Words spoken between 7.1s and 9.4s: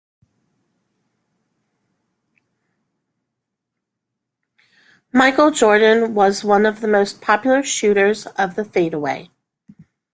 popular shooters of the fadeaway.